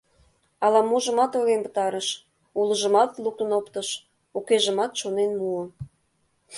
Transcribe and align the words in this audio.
Ала-можымат 0.65 1.31
ойлен 1.37 1.61
пытарыш: 1.65 2.07
улыжымат 2.59 3.11
луктын 3.23 3.49
оптыш, 3.59 3.89
укежымат 4.37 4.91
шонен 5.01 5.31
муо. 5.39 5.63